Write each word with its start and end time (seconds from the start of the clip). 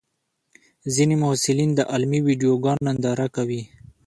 ځینې 0.93 1.15
محصلین 1.23 1.69
د 1.75 1.81
علمي 1.91 2.19
ویډیوګانو 2.23 2.83
ننداره 2.87 3.27
کوي. 3.35 3.61